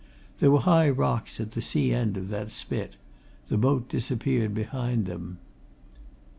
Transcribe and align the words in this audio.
There 0.39 0.49
were 0.49 0.61
high 0.61 0.89
rocks 0.89 1.39
at 1.39 1.51
the 1.51 1.61
sea 1.61 1.93
end 1.93 2.17
of 2.17 2.29
that 2.29 2.49
spit 2.49 2.95
the 3.49 3.57
boat 3.59 3.87
disappeared 3.87 4.55
behind 4.55 5.05
them. 5.05 5.37